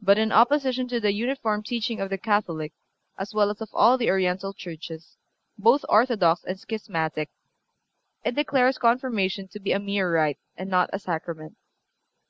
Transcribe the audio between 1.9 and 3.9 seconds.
of the Catholic, as well as of